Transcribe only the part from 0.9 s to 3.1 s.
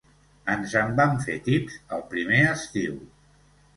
vam fer tips, el primer estiu.